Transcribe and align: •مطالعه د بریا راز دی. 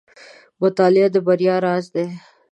•مطالعه 0.61 1.07
د 1.13 1.17
بریا 1.27 1.55
راز 1.65 1.85
دی. 1.95 2.07